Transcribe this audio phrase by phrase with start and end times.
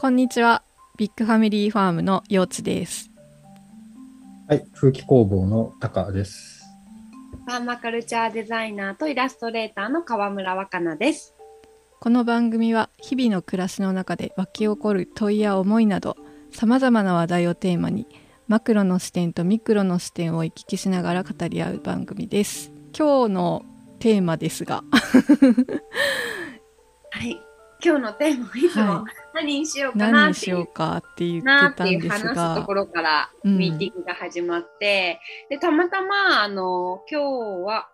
[0.00, 0.62] こんにちは。
[0.96, 3.10] ビッグファミリーファームの幼稚です。
[4.48, 6.64] はい、風紀工房のタカです。
[7.46, 11.34] パーマカルチャーデザイナーとイラストレーターの川村若菜です。
[12.00, 16.16] この番組は日々の暮らしの中で湧き起こる問いや思いなど
[16.50, 18.06] 様々な話題をテーマに
[18.48, 22.72] マクロの視点とミクロの視点を行き来しながら語り合う番組です。
[22.98, 23.66] 今日の
[23.98, 24.82] テーマですが、
[27.10, 27.38] はい。
[27.84, 37.88] 今日のテーマいつもは何にしようかな何にしようかって言なっんですってていう話すとがこ、ろからうんミーティングが始まって、でたまたまあの今日は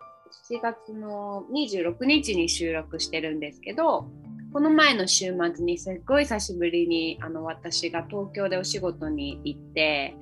[0.49, 4.09] 7月の26日に収録してるんですけど
[4.53, 10.15] この前の週末にすっごい久しぶりにあの私が東京でお仕事に行って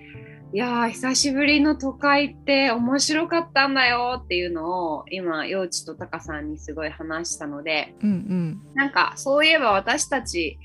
[0.54, 10.58] いやー久しぶりの都会って面白かったんだよっていうのを今幼稚とタカさんにすごい話したのでうんうん、なんかそういえば私たち、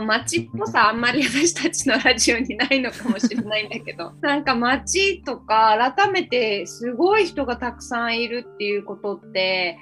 [0.00, 9.78] まあ、街っぽさあんまり私たちのラジオにないのかもしれないんだけど なんか街とか改めてすごい人がたくさんいるっていうことって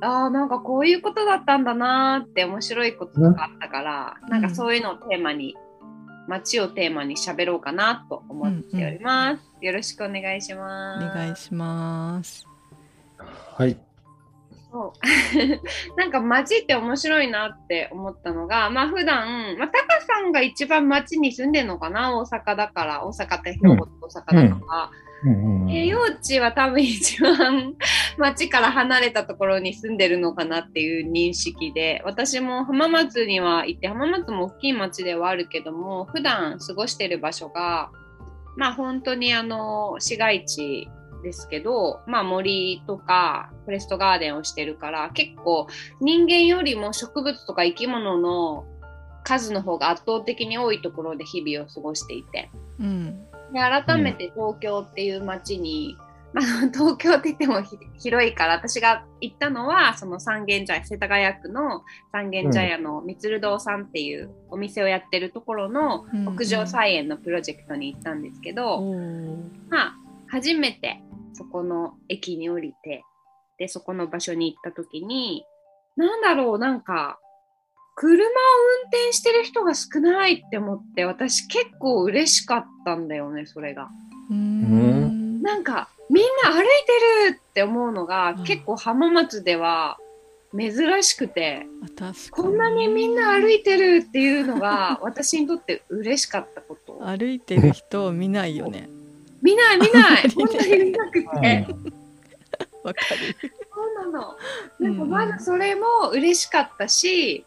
[0.00, 5.56] あーなんかこういうことだったんだなーって面白いこととかあったから、うんなんかそういうのをテーマに
[6.26, 9.42] 街をテーマに喋ろうかなと思っております。
[9.60, 11.18] よろしくお願いしおます。
[11.18, 12.46] 願いします。
[13.18, 13.76] はい、
[14.74, 14.92] そう。
[15.96, 22.18] なんか街って面白いなって思ったのが、まあ普段、まあ、タカさんが一番街に住んでるのかな？
[22.18, 24.90] 大阪だから、大阪って兵庫と大阪だから。
[25.22, 25.34] うん。
[25.34, 25.62] うん。
[25.62, 25.70] うん。
[25.70, 27.74] えー幼稚は多分一番
[28.18, 37.92] 街から離れたところに住んでるのかなっていう認識で、私も浜松には行って、浜松も大きい町ではあるけども、普段過ごしてる場所が、
[38.56, 40.88] まあ本当にあの市街地
[41.24, 45.66] ですけど、まあ森とかフォレストガーデンをしてるから、結構
[46.00, 48.64] 人間よりも植物とか生き物の
[49.24, 55.96] 数の方が圧倒的に多いところで日々を過ごしていて、うん、で改めて東京っていう街に、
[56.32, 61.82] まあ、東京って言ってもひ広いから私が行ったのはその三軒茶屋世田谷区の
[62.12, 66.34] 三軒茶屋のみつる堂さんっていうお店をやってるところのうんうん。
[66.34, 69.36] 屋上菜園のプロジェクトに行ったんですけど、おー。
[69.70, 69.94] まあ
[70.28, 71.00] 初めて
[71.34, 73.04] そこの駅に降りて
[73.58, 75.44] でそこの場所に行った時に
[75.96, 77.18] なんだろうなんか
[77.96, 78.26] 車を
[78.84, 83.88] 運転してる人が少ないって思って私結構嬉しかったんだよねそれが。
[84.30, 86.64] うーんなんかみんな歩い
[87.26, 89.98] てるって思うのがうん結構浜松では
[90.56, 91.66] 珍しくて
[92.30, 97.00] こんなにみんな歩いてるっていうのが私にとって嬉しかったこと。
[97.06, 98.88] 歩いてる人を見ないよね。
[99.44, 101.66] 見ない見ないあんまりね本当に見なくて。
[102.82, 103.50] わかる。
[103.74, 104.36] そうなの。
[104.80, 107.46] なんかまずそれも嬉しかったし、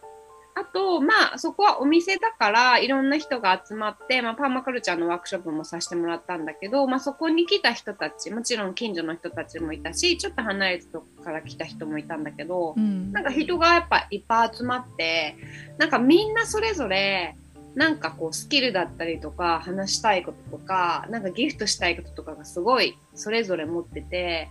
[0.59, 15.35] あと、まあ、そこはお店だから、いろんな人が集まって、まあ、パーマカルチャーのワークショップもさせてもらったんだけど、まあ、そこに来た人たち、もちろん近所の人たちもいたし、ちょっと離れたとこから来た人もいたんだけど、うんなんか人がやっぱいっぱい集まって、
[15.77, 17.35] なんかみんなそれぞれ、
[17.77, 24.49] なんかこうスキルだったりとか、話したいこととか、なんかギフトしたいこととかがすごいそれぞれ持ってて、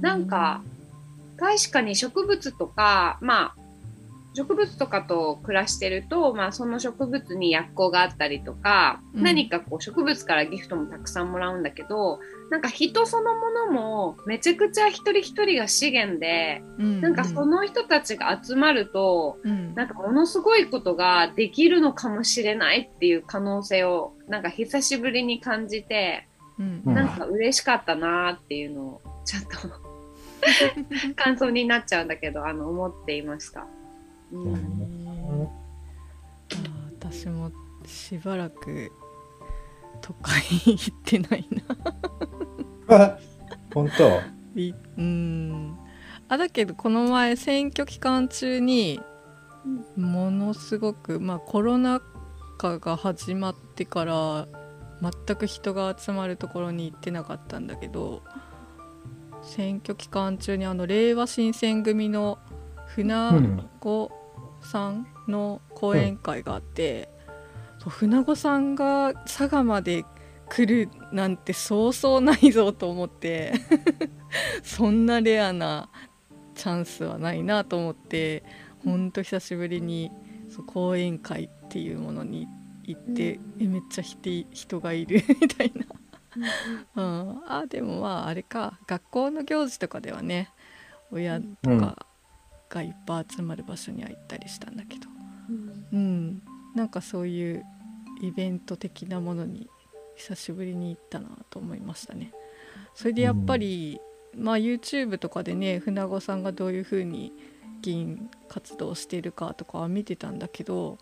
[0.00, 0.62] なんか
[1.36, 3.63] 確かに植物とかまあ
[4.34, 12.18] 植物とかと暮らしてると、まあ、その植物に薬効があったりとか、うん何かこう植物からギフトもたくさんもらうんだけど
[12.50, 26.28] なんか人そのものもめちゃくちゃ一人一人が資源で、なんかその人たちが集まるとうんなんかものすごいことができるのかもしれないっていう可能性をなんか久しぶりに感じて。
[26.58, 29.58] うんうんなんか嬉しかったなーっていうのをちょっと
[31.16, 33.66] 感想になっちゃうんだけどあの思っていました。
[34.34, 35.48] ううん
[37.00, 37.50] 私も
[37.86, 38.90] しばらく
[40.00, 41.48] 都会行ってない
[42.88, 42.96] な。
[42.96, 43.18] あ
[43.72, 44.20] 本当？
[44.60, 45.76] いうん。
[46.28, 49.00] あだけどこの前選挙期間中に
[49.96, 52.00] ものすごく、まあ、コロナ
[52.58, 54.48] 禍が始まってから
[55.00, 58.22] 全く人が集まるところに行ってなかったんだけど
[59.42, 62.38] 選挙期間中にあの令和新選組の
[62.86, 64.10] 船子
[64.64, 67.08] さんの講演会があって、
[67.78, 70.04] そう船子さんが佐賀まで
[70.48, 73.54] 来るなんてそうそうないぞと思って
[74.62, 75.88] そんなレアな
[76.54, 78.44] チャンスはないなと思って
[78.84, 80.10] ほんと久しぶりに
[80.48, 82.46] そう講演会っていうものに
[82.84, 85.72] 行って、えめっちゃ人人がいる みたい
[86.94, 90.50] な、うん、あでもまああれか学校の行事とかではね
[91.10, 92.06] 親とか
[92.74, 95.06] がいっぱい集まる場所には行ったりしたんだけど、
[95.92, 96.42] うん、
[96.74, 97.64] なんかそういう
[98.20, 99.68] イベント的なものに
[100.16, 102.32] 久しぶりに行ったなと思いましたね。
[102.94, 104.00] それでやっぱり、
[104.36, 107.32] まあ YouTube とかでね船子さんがどういう風に
[107.80, 110.98] 議員活動しているかとかは見てたんだけど、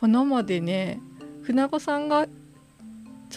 [0.00, 1.00] まあ生でね
[1.42, 2.28] 船子さんが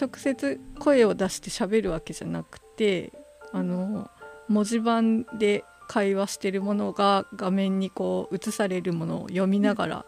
[0.00, 3.12] 直接声を出して喋るわけじゃなくて
[3.52, 4.08] あの
[4.48, 10.06] 文字盤で会話してるものが画面にこう映されるものを読みながら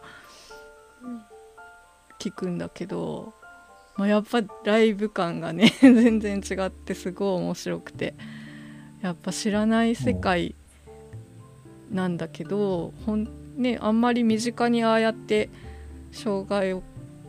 [2.20, 3.34] 聞くんだけど、
[3.96, 8.14] まあ、やっぱライブ感がね 全然違ってすごい面白くて
[9.00, 10.54] やっぱ知らない世界
[11.90, 15.50] なんだけどほん、ね、あんまり身近にああやって
[16.12, 16.80] 障害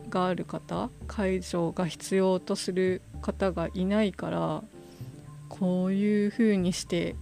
[0.08, 4.62] がある方介助が必要とする方がいないから
[5.48, 7.16] こういう風にして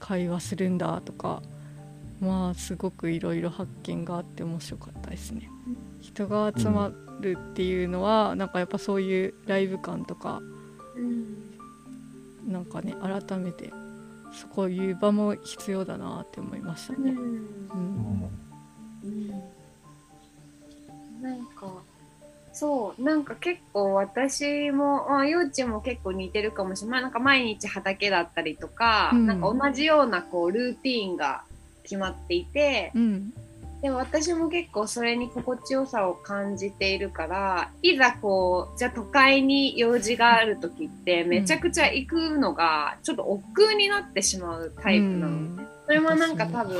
[0.00, 1.42] 会話するんだとか
[2.20, 5.48] まあすごくいろいろ発見があって面白かったですね。
[6.00, 10.42] 人が集まるっていうのは、なんかやっぱそういうライブ感とか、
[12.46, 13.72] なんかね改めて
[14.54, 17.10] そういう場も必要だなって思いましたね。
[17.10, 18.30] うん。
[21.22, 21.82] なんか
[22.52, 27.02] そうなんか結構私も、まあ、幼稚も結構似てるかもしれない。
[27.02, 29.26] なんか毎日畑だったりとか、うん。
[29.26, 31.42] なんか同じようなこうルーティーンが
[31.84, 33.32] 決まっていて、うん。
[33.82, 45.66] でも私も結構それに心地よさを感じているからいざこうじゃあ都会に用事がある時ってめちゃくちゃ行くのがちょっと億劫になってしまうタイプなの、うん。
[45.86, 46.78] それもなんか多分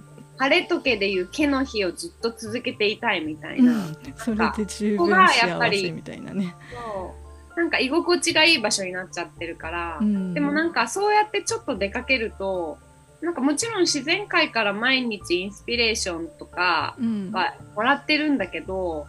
[0.36, 6.54] 晴れ時でいう毛の日をずっと続けていたいみたいな、うん、それで十分ここがやっ幸ぱりせみたいなね。
[6.72, 7.14] そ
[7.56, 7.60] う。
[7.60, 10.34] なんか居心地がいい場所になっちゃってるから、うん。
[10.34, 12.78] でもなんかそうやってちょっと出かけると
[13.20, 17.30] なんかもちろん自然界から毎日インスピレーションとかうん。
[17.32, 19.06] はもらってるんだけど、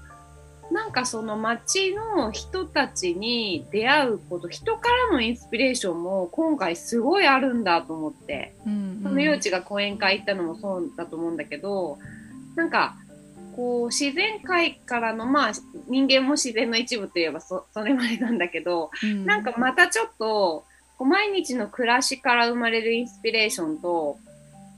[0.71, 8.55] なんかその街の人たちに出会うこと人からのインスピレーションも今回すごいあるんだと思って。
[8.65, 11.99] うんその幼稚が講演会行ったのもそうだと思うんだけど、
[12.55, 12.95] なんか、
[13.55, 15.51] こう、自然界からの、まあ、
[15.87, 20.65] 人間も自然の一部といえばそ、それまでなんだけど、うんなんかまたちょっと、
[20.97, 24.17] こう毎日の暮らしから生まれるインスピレーションと、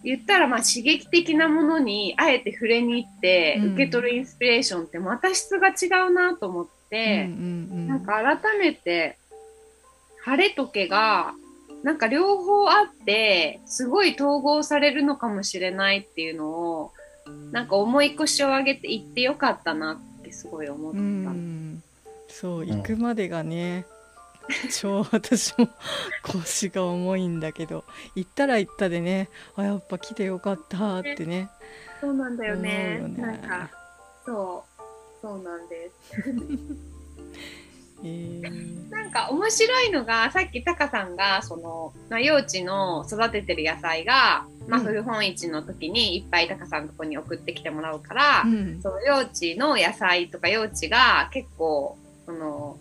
[0.04, 3.74] 言ったらまあ刺激的なものにあえて触れに行ってうん。
[3.74, 7.88] 受け取るインスピレーションってまた質が違うなと思って、うんうんうん。
[7.88, 9.18] なんか改めて
[10.24, 11.34] 晴れとけが
[11.84, 16.92] なんか両方あってすごい統合されるのかもしれないっていうのを
[17.52, 21.00] なんか重い腰を上げて行ってよかったなってすごい思った。
[21.00, 21.84] うん。
[22.28, 23.86] そう行くまでがね、
[24.72, 25.70] 超私も
[26.24, 27.84] 腰が重いんだけど
[28.16, 31.50] 行ったら行ったでねあやっぱ来てよかったってね。
[32.00, 33.00] そうなんだよね。
[33.02, 33.22] よね。
[33.22, 33.70] なんか
[34.26, 34.82] そう
[35.22, 36.22] そうなんです。
[38.04, 38.92] えー。
[38.92, 44.86] なんか面白いのがさっきタカさんがその、まあ、幼稚の育ててる野菜が、まあ、うん。
[44.86, 48.82] 古本市の時にいっぱいタカさんのとこに送ってきてもらうから、うん。
[48.82, 52.78] その幼稚の野菜とか幼稚が結構その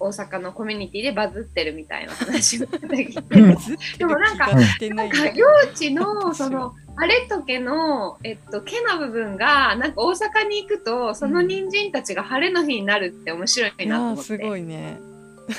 [0.00, 4.06] 大阪のコミュニティでバズってるみたいな話を聞いててでる。
[4.06, 5.08] もなんかない。
[5.08, 14.38] んか幼稚のそのあれと毛の、えっと、毛の部分がなんか大阪に行くとその人参たちが晴れの日になるって面白いなと思って。
[14.38, 14.98] ごいね。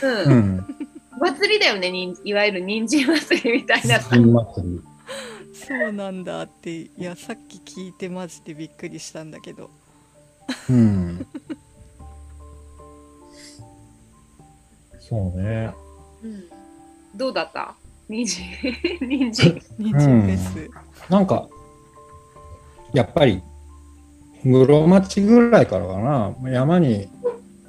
[0.01, 0.65] うん。
[1.19, 3.99] 祭りだよね、にんいわゆる人参祭りみたいな。
[3.99, 4.11] そ
[5.89, 9.69] うなんだっていやさっき聞いてマジでびっくりしたんだけど。
[10.69, 11.27] うん。
[15.09, 15.71] そうね。
[16.23, 16.43] うん。
[17.17, 17.75] どうだった？
[18.07, 18.45] 人参？
[19.01, 19.61] 人参。
[19.77, 20.69] 人参フェス、
[21.09, 21.47] なんか、
[22.93, 23.41] やっぱり、
[24.43, 27.09] 室町ぐらいからかな、山に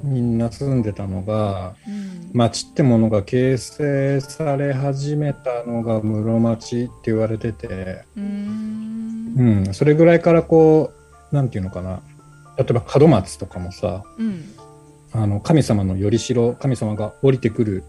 [0.02, 2.30] みんな住んでたのが、うん。
[2.32, 9.34] 町ってものが形成され始めたのが室町って言われてて、うーん。
[9.66, 10.92] うん、それぐらいからこ
[11.32, 12.00] う、なんていうのかな、
[12.56, 14.44] 例えば門松とかもさ、うん
[15.12, 17.84] あの神様の頼代神様が降りてくる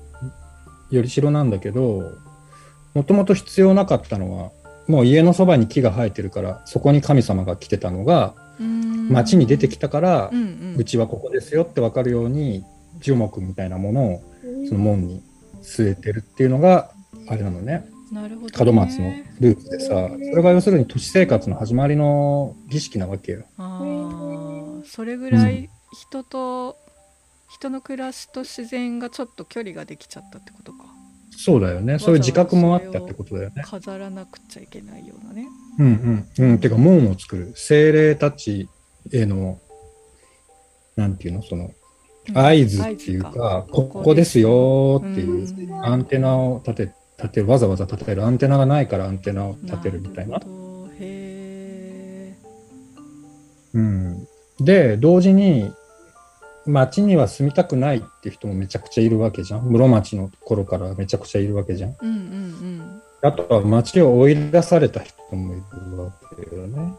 [0.92, 2.18] 頼代なんだけど
[2.94, 4.52] もともと必要なかったのは
[4.88, 8.34] もう家のそばに木が生えてるからそこに神様が来てたのが
[9.10, 10.76] 町に出てきたからう、んうん。
[10.78, 12.64] うちはここですよって分かるように
[13.00, 14.24] 樹木みたいなものを
[14.68, 15.22] その門に
[15.62, 16.92] 据えてるっていうのが
[17.28, 17.86] あれなのね。
[18.12, 23.44] なるほど、ね、門松のルーツでさそれが要するに都市生活の始まりの儀式なわけよ。
[23.58, 24.86] あー。
[24.86, 26.78] それぐらい人と、
[27.52, 30.86] 人の暮らしと自然がちょっと距離ができちゃったってことか
[31.38, 33.64] そうだよねそういう自覚もあったってことだよね。
[33.66, 35.48] 飾らなくちゃいけないようなね
[35.80, 36.52] うんうん。
[36.52, 36.60] うん。
[36.60, 37.54] てか、門を作る。
[37.56, 38.70] 精霊たち
[39.12, 39.60] への、
[40.96, 41.72] なんていうの、その、
[42.34, 50.40] 合図っていうか、ここですよっていうアンテナを立て、立て、わざわざ立てるアンテナがないからアンテナを立てるみたいな。
[50.40, 52.36] るほどへ
[53.74, 54.28] うん。
[54.60, 55.72] で、同時に、
[56.66, 59.62] 町には住みたくないっていう人もめちゃくちゃいるわけじゃん。
[59.64, 61.92] 室町の頃からめちゃくちゃいるわけじゃん。
[61.92, 66.12] ーうんうんあとは町を追い出された人もいるわ
[66.50, 66.94] けよね。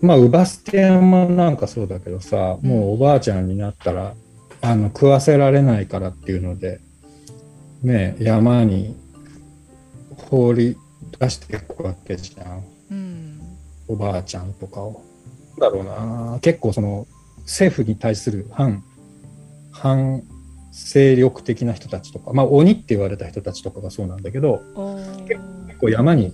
[0.00, 4.14] まあ、乳母捨て山なんかそうだけどさ、もうおばあちゃんになったら、
[4.62, 6.80] あの、食わせられないからっていうので、
[7.82, 8.96] ね、山に
[10.16, 10.76] 放り
[11.18, 12.64] 出していくわけじゃん。
[12.92, 13.40] うん
[13.88, 15.02] おばあちゃんとかを。
[15.58, 17.08] なんだろうな、結構その、
[17.50, 18.84] 政府に対する反、
[19.72, 20.22] 反
[20.70, 24.62] 勢力的な人たちとか、まあ、鬼って言われた人たちとかがそうなんだけど、
[25.26, 25.40] 結
[25.80, 26.32] 構山に引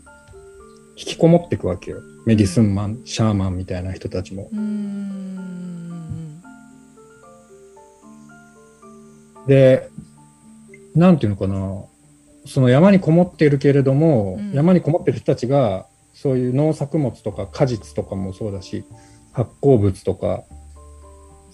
[0.95, 2.03] きこもっていくわけよ。
[2.27, 4.51] メディスンマン、シャーマンみたいな人たちも。
[9.47, 9.89] で、
[10.95, 11.83] なんていうのかな、
[12.45, 18.85] その山にこもっているけれども、うん山にこもってる人たちが、そういう農作物とか果実とかもそうだし、
[19.33, 20.45] 発酵物とか、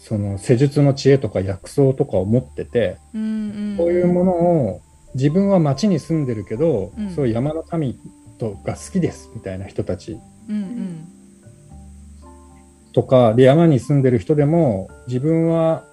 [0.02, 3.76] その施術の知恵とか薬草とかを持ってて、うんうん。
[3.78, 4.82] こういうものを
[5.14, 7.10] 自分は町に住んでるけど、うん。
[7.10, 7.96] そういう山の民
[8.36, 10.18] とが好きですみたいな人たち。
[10.48, 11.08] うんうん。
[12.92, 15.84] とかで山に住んでる人でも自分は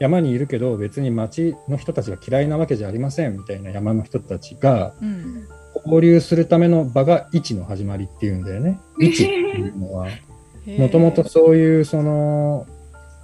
[0.00, 5.46] 山にいるけど別に町の人たちが嫌いなわけじゃありませんみたいな山の人たちがうん。
[5.84, 8.80] 交流するための場が市の始まりっていうんだよね。
[8.98, 10.08] 市っていうのは。
[10.78, 12.66] もともとそういうその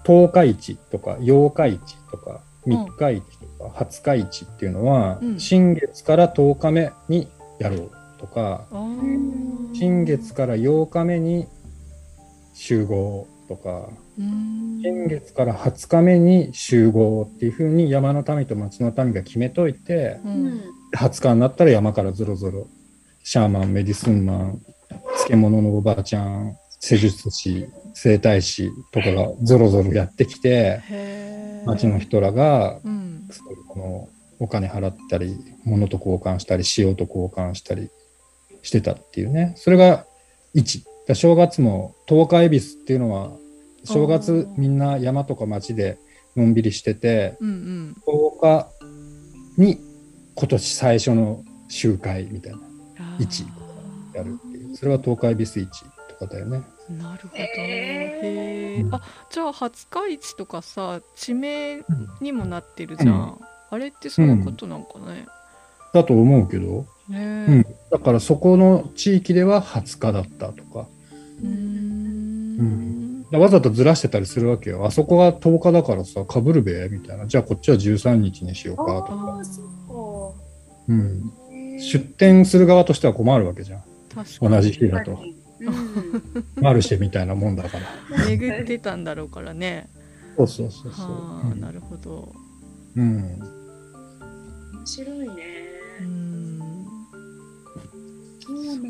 [0.05, 3.23] 十日市とか八日市とか三日市
[3.59, 5.41] とか二日市っていうのは、うん。
[5.41, 7.29] 新月から10日目に
[7.59, 8.65] やろうとか
[9.75, 11.47] 新月から8日目に
[12.55, 14.81] 集合とかうん。
[14.83, 20.47] 新月から20日目に集合っていうふうに山の民と町の民が決めといてううん。
[20.55, 20.61] ん
[20.97, 22.69] 20日になったら山からぞろぞろ
[23.23, 24.61] シャーマンメディスンマン
[25.27, 30.81] 漬物のおばあちゃん施術師整体師とかがぞろぞろやってきて
[31.67, 33.29] 町の人らがうん。
[33.69, 34.09] この
[34.41, 37.91] お金払ったり物と交換したり塩と交換したり
[38.63, 39.55] してたっていうね。
[39.57, 40.05] それが
[40.55, 43.33] 1だ正月も十日恵比寿っていうのは
[43.85, 45.99] 正月みんな山とか町で
[46.37, 47.97] のんびりしててうんうん。
[48.07, 48.69] 10日
[49.59, 49.79] に
[50.35, 52.59] 今年最初の集会みたいな。
[52.99, 53.31] あー。
[53.31, 53.45] 市
[54.15, 54.77] やるっていう。
[54.77, 57.43] それは十日恵比寿市とかだよねなるほど。
[57.43, 58.87] へうんへえ。
[58.91, 59.01] あ、
[59.31, 61.83] じゃあ廿日市とかさ、地名
[62.21, 63.39] にもなってるじゃん。
[63.71, 65.27] あれってそういうことなんかね。
[65.95, 70.87] だと思うけど、ねうん、だからそこの地域では20日だったとか
[71.43, 71.49] うー
[72.63, 73.27] ん。
[73.33, 74.85] わざとずらしてたりするわけよ。
[74.85, 76.89] あそこが10日だからさ、かぶるべ？
[76.91, 77.27] みたいな。
[77.27, 79.09] じゃあこっちは13日にしようかとか。
[79.11, 80.35] ああ、そ
[80.89, 81.19] うん。
[81.19, 81.83] うか。
[81.83, 83.83] 出店する側としては困るわけじゃん。
[84.15, 85.19] 確かに同じ日だと。
[85.67, 88.27] うんマルシェみたいなもんだから。
[88.27, 89.89] 巡ってたんだろうからね。
[90.37, 91.07] そうそうそうそう。
[91.07, 92.33] はあ、なるほど。
[92.97, 93.05] うん。
[93.05, 93.63] うん
[94.83, 95.35] 面白いね。
[96.01, 96.61] うん。
[98.41, 98.89] そうなんだ。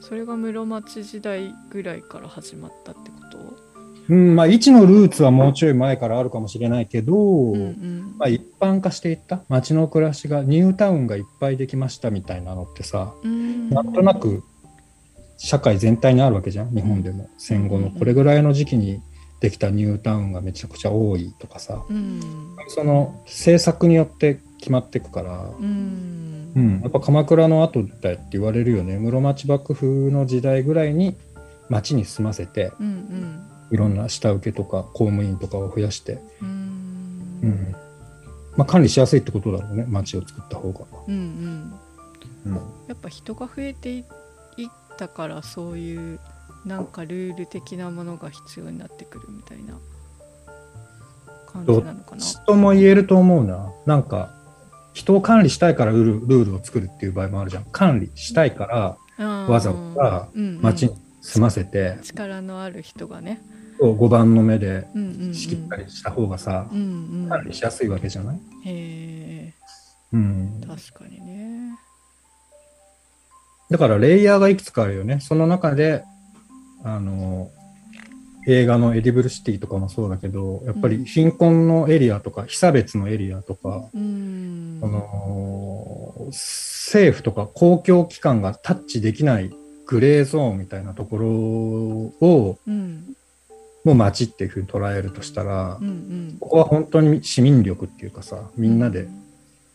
[0.00, 3.38] それが室町時代ぐらいから始まったってこと？
[4.10, 9.42] うん、まあ、一のルーツはもうちょい前からあるかもしれないけど、うんうんまあ、一般化していった？
[9.48, 14.44] 街の暮らしがニュータウンがいっぱいできましたみたいなのってさ、うんなんとなく
[15.36, 17.28] 社会全体にあるわけじゃん日本でも。
[17.38, 17.90] 戦後の。
[17.90, 19.00] これぐらいの時期に
[19.40, 21.84] できたニュータウンがめちゃくちゃ多いとかさ。
[21.88, 22.20] うん。
[22.68, 26.52] その政策によって決まっていくから、うん。
[26.56, 28.98] うん、やっぱ鎌倉の後だよって言われるよね。
[28.98, 31.16] 室町幕府の時代ぐらいに
[31.68, 36.48] 町に住ませてうんいろんな下請けとか公務員とかを増やして、うん。
[37.42, 37.76] うん。
[38.56, 40.86] まあ、管理しやすいってことだろうね町を作った方が。
[41.08, 41.14] うん
[42.44, 42.52] うん。
[42.52, 42.54] うん。
[42.86, 44.04] やっぱ人が増えていいっ
[44.96, 46.20] たからそういう
[46.64, 49.74] なんかルール的なものが必要になってくるみたいな
[51.52, 53.72] 感じどなのかっちとも言えると思うな。
[53.86, 54.30] なんか
[54.92, 57.64] 人を管理したいからルールルールを作るっていう場合もあるじゃん。
[57.64, 60.28] 管理したいからなわざわざ
[60.60, 63.40] 町に住ませて、力のある人がね、
[63.80, 67.28] 碁盤の目でうんうんうん、仕切ったりした方がさう、んうん。
[67.28, 69.54] 管理しやすいわけじゃない、へ
[70.12, 70.60] うん。
[70.62, 71.78] え、確かにね
[73.70, 75.20] だからレイヤーがいくつかあるよね。
[75.20, 76.04] その中で、
[76.82, 77.50] あの、
[78.46, 84.80] 映画のエディブルシティとかもそうだけど、やっぱり貧困のエリアとか、被差別のエリアとか、うん。
[84.82, 89.50] あの政府とか公共機関がタッチできない
[89.86, 93.16] グレーゾーンみたいなところをうん。
[93.84, 96.36] も町っていうふうに捉えるとしたら、うんうん。
[96.40, 99.08] ここは本当に市民力っていうかさみんなで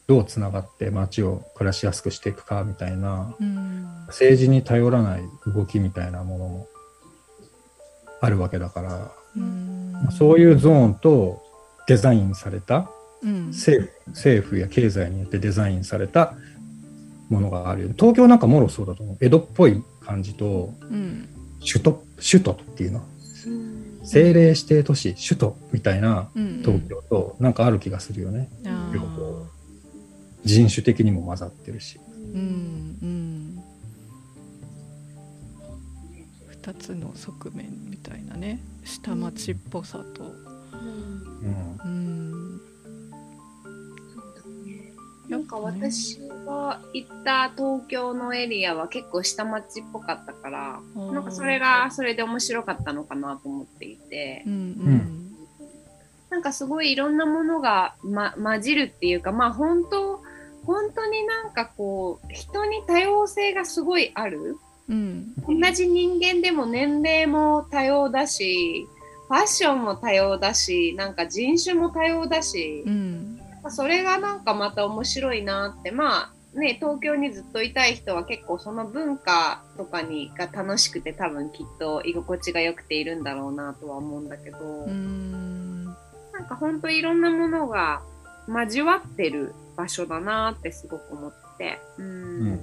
[0.10, 3.86] どうつながって町を暮らしやすくしていくかみたいなうん。
[4.08, 6.68] 政治に頼らない動きみたいなものも
[8.20, 9.94] あるわけだから、うん。
[10.18, 11.44] そういうゾーンと
[11.88, 12.90] デザインされた
[13.22, 13.48] うん。
[13.50, 16.34] 政府政府や経済によってデザインされた
[17.30, 19.18] ものがある東京なんかもろそうだと思う。
[19.22, 21.30] 江戸っぽい感じとうん
[21.62, 23.04] 首都首都っていうの。
[24.02, 26.64] 政令指定都市首都みたいなうん。
[26.66, 28.50] 東京となんかある気がするよね。
[28.92, 29.29] 両方
[30.44, 32.00] 人種的にも混ざってるし。
[32.34, 33.64] うんうん。
[36.48, 38.60] 二つの側面みたいなね。
[38.84, 40.24] 下町っぽさと。
[40.74, 41.80] うん。
[41.84, 42.62] うん。
[45.30, 54.44] なんか私が行った東京のエリアは結構下町っぽかったからなんかそれがそれで面白かったのかなと思っていて。
[54.48, 54.54] うん。
[54.54, 55.30] うん。
[56.32, 60.19] なんかすごいいろんなものが、ま、混じるっていうかまあ本当
[60.70, 64.56] 本当になんかこう人に多様性がすごいある。
[64.88, 65.34] うん。
[65.48, 68.88] 同じ人間でも年齢も多様だし
[69.28, 73.40] ファッションも多様だしなんか人種も多様だし、うん。
[73.64, 75.90] まあそれがなんかまた面白いなって。
[75.90, 85.86] まあね東京にずっといたい人は結構その文化とかにが楽しくて多分きっと居心地が良くているんだろうなとは思うんだけど、うん。
[85.86, 85.92] な
[86.42, 88.04] んか本当いろんなものが
[88.48, 91.80] 交わってる場所だなってすごく思って。
[91.98, 92.06] うん。
[92.06, 92.10] う
[92.52, 92.60] ん。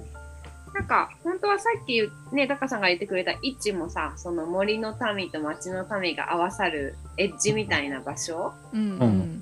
[0.73, 8.99] なんか本当はさっきねタカさんが言ってくれた位置もさその森の民と町の民が合わさるエッジみたいな場所、うん。
[8.99, 9.41] うん、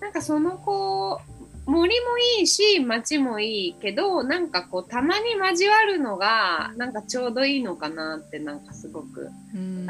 [0.00, 1.20] なんかそのこ
[1.66, 9.86] う森もいいし町もいいけどなんかこうたまに交わるのがなんかちょうどいいのかなってなんかすごくうん。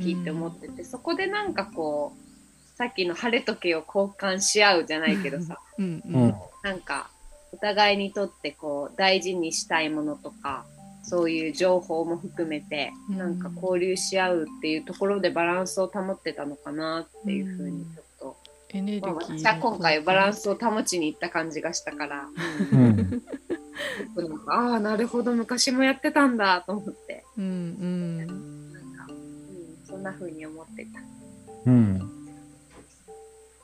[0.00, 2.29] 聞いて思ってて、そこでなんかこう
[2.80, 5.58] さっきの晴れ時計を交換し合うじゃないけどさ。
[5.78, 6.28] うんううん。
[6.28, 7.10] んなんか
[7.52, 10.64] お互いにとってこう大事にしたいものとか
[11.02, 13.18] そういう情報も含めてうん。
[13.18, 18.36] なんか交流し合うっていうところでバランスを保ってたのかなっていうふうにちょっと、
[18.70, 22.28] エネルギまあ、ー私は今回バランスを保ちに行った感じがしたから、
[22.72, 22.88] ううん。
[22.92, 23.22] ん
[24.14, 27.26] 僕なんかああなるほど昔もやってたんだと思って。
[27.36, 28.72] うんうん。
[28.72, 31.00] なんか、うん、そんな風に思ってた。
[31.66, 32.19] うん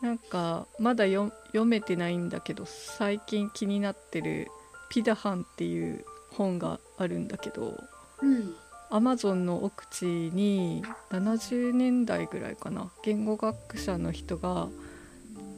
[0.01, 4.49] なんかまだよ読めてないんだけど最近気になってる
[4.91, 7.79] 「ピダハン」っていう本があるんだけど
[8.23, 8.55] うん。
[8.89, 14.69] アマゾンの奥地に70年代ぐらいかな言語学者の人が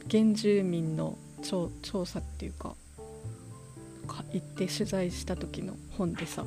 [0.09, 2.75] 原住民の調調査っていうか
[4.07, 6.43] か行って取材した時の本でさ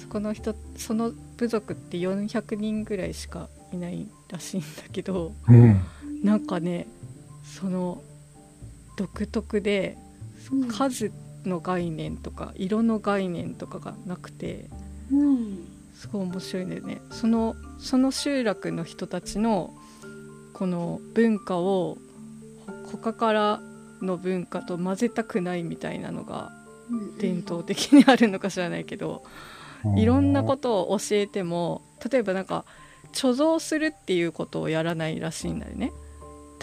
[0.00, 5.80] そこの人その部族って400人ぐらいしかいないらしいんだけどうん
[6.22, 6.86] なんかね
[7.44, 8.02] その
[8.96, 9.96] 独特で
[10.50, 10.68] うん。
[10.68, 11.12] 数
[11.44, 14.68] の概念とか色の概念とかがなくて
[15.10, 15.58] うん
[15.94, 17.00] すごい面白いんだよね。
[17.10, 19.72] そのその集落の人たちの
[20.52, 21.98] この文化を
[22.66, 23.60] ほ他から
[24.00, 26.50] の文化と混ぜたくないみたいなのが
[27.18, 29.22] 伝統的にあるのか知らないけど
[29.96, 32.64] いろんなことを教えても例えばなんか
[33.12, 35.92] 貯蔵するっていうことをやらないらしいんだよね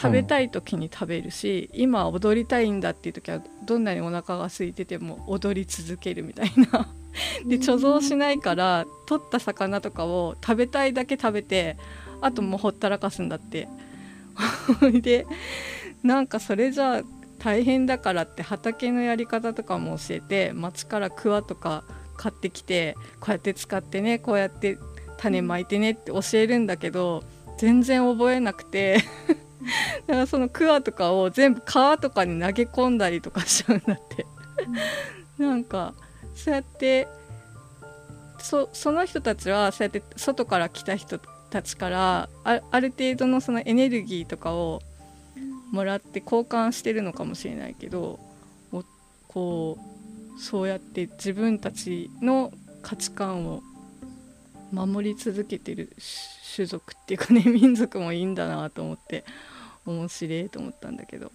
[0.01, 6.87] 食べたい時に食べるし、今踊りたいんだっていう時はどんなにお腹が空いてても踊り続けるみたいな。
[7.45, 11.75] で貯蔵しないから取った魚とかを食べたいだけ食べて
[12.21, 13.67] あともうほったらかすんだって。
[15.01, 15.25] で
[16.03, 17.01] なんかそれじゃあ
[17.39, 21.83] 大変だからって畑のやり方とかも教えて町から桑とか
[22.15, 24.77] 買ってきてこうやって使ってねこうやって
[25.17, 27.23] 種まいてねって教えるんだけど
[27.57, 29.03] 全然覚えなくて
[30.07, 34.25] だからその桑とかを全部川とかに投げ込んだりとかしちゃうんだって。
[35.37, 35.93] なんか
[36.35, 37.07] そうやって
[38.39, 41.19] そその人たちはそうやって外から来た人
[41.49, 44.81] たちからあある程度のそのエネルギーとかを
[45.71, 48.19] もらって交換してるのかもしれないけど
[49.29, 49.77] こ
[50.35, 53.61] うそうやって自分たちの価値観を
[54.71, 55.89] 守り続けてる
[56.55, 59.23] 種族っていうかね民族もいいんだなと思って
[59.85, 61.31] 面白いと思ったんだけど、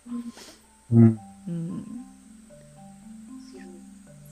[0.92, 1.18] うん。
[1.48, 1.84] うん、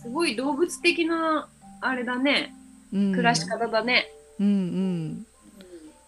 [0.01, 1.49] すごい動物的な
[1.81, 2.55] あれだね。
[2.93, 4.09] うん、暮らし方だね。
[4.38, 5.27] うんうん。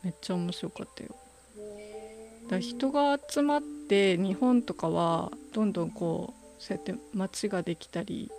[0.02, 1.16] めっちゃ面白かったよ。
[2.44, 8.30] だから人が集まって日本とかはどんどんこうそうやって街ができたり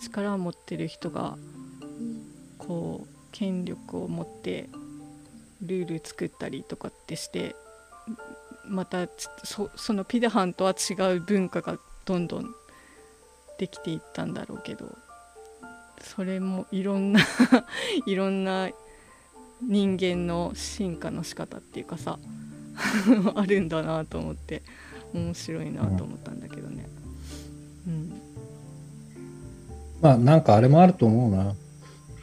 [0.00, 1.36] 力を持ってる人が
[2.56, 4.68] こう権力を持って
[5.62, 7.56] ルール作ったりとかってして
[8.66, 9.08] また
[9.44, 12.54] そそのピデハンとは違う文化がどんどん
[13.58, 14.96] できていったんだろうけど
[16.00, 17.20] それもいろんな
[18.06, 18.70] いろんな
[19.62, 22.18] 人間の進化の仕方っていうかさ
[23.34, 24.62] あるんだなと思って
[25.12, 26.86] 面白いなと思ったんだけどね。
[27.86, 28.20] うん、
[30.00, 31.54] まあなんかあれもあると思うな。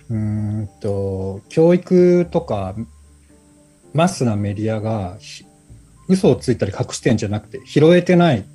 [0.10, 2.76] うんと教育とか
[3.94, 5.18] マスなメディアが
[6.08, 8.46] 嘘をついたり隠してんじゃなくて拾えてない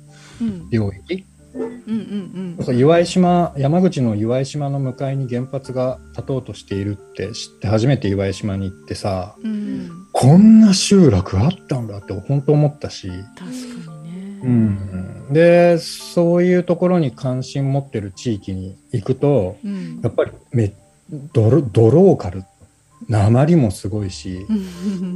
[0.69, 13.09] 領域、うんうん、岩井島山口の岩井島の向かいに原発が立とうとしているって知って初めて岩井島に行ってさ、うん、こんな集落あったんだって本当思ったし。
[13.09, 13.25] 確
[13.85, 20.73] かにね、うん、でそういうところに関心持ってる地域に行くと、うん、やっぱりめ
[21.33, 22.43] ドロドローカル
[23.09, 24.45] 鉛もすごいし。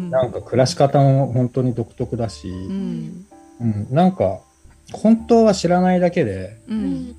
[0.10, 3.26] なんか暮らし方も本当に独特だし、うん、
[3.62, 4.40] うん、なんか
[4.92, 7.16] 本当は知らないだけで、うん、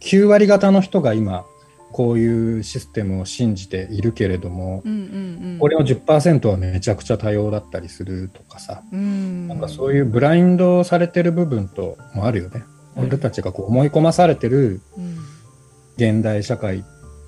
[0.00, 1.44] 9割方の人が今
[1.92, 12.64] こういうシステムを信じているけれども、うんうんうん、これの10%はめちゃくちゃ多様だったりするとかさ、うん、なんかそういうブラインドされてる部分ともあるよね。
[12.96, 14.80] 俺たちがこう思い込まされてる
[15.96, 16.82] 現代社会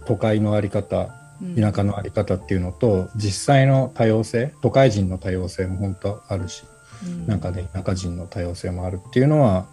[0.08, 1.10] 都会の在り方
[1.54, 6.64] 田舎の在り方っていうのと実際の多様性都会人の多様性も本当あるし、
[7.04, 9.66] うん、なんかね田舎人の多様性もあるっていうのは、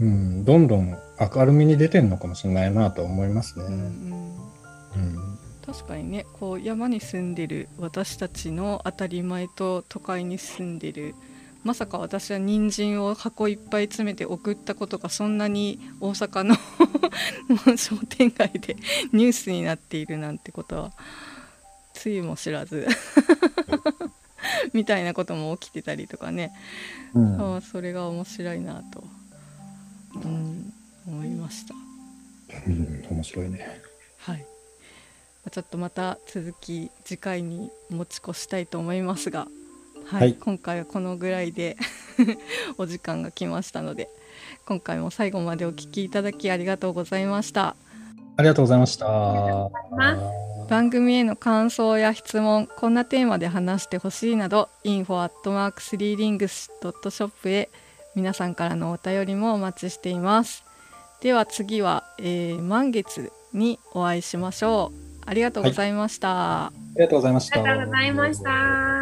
[0.00, 3.64] うん、どんどん明るみに出てるのかもしれないなと思いますね。
[3.66, 5.38] うん、うん。
[5.64, 11.14] 確かにねこう山に住んでる私たちの当たり前と都会に住んでる
[11.64, 16.56] まさか私は人参を箱いっぱい詰めて送ったことがそんなに大阪の
[17.76, 18.76] 商店街で
[19.12, 20.92] ニュースになっているなんてことは
[21.94, 22.86] つゆも知らず
[24.74, 26.52] みたいなことも起きてたりとかね、
[27.14, 29.04] うん、それが面白いなと、
[30.16, 30.72] うん、
[31.06, 31.74] 思いました。
[32.66, 33.80] うん、面白いね。
[34.18, 34.44] はい。
[35.50, 39.46] ちょっとまた続き次回に持ち越したいと思いますが、
[40.06, 41.76] はい、はい、今回はこのぐらいで
[42.78, 44.08] お時間が来ましたので
[44.66, 47.76] 今回も最後までお聞きいただきありがとうございました。
[48.36, 49.06] ありがとうございました。
[50.68, 57.68] 番組への感想や質問こんなテーマで話してほしいなど info.3rings.shop へ
[58.14, 60.64] 皆さんからのお便りもお待ちしています。
[61.20, 64.98] では次は、えー、満月にお会いしましょう。
[65.26, 67.60] ありがとうございました、はい、ありがとうございました。
[67.60, 68.93] ありがとうございました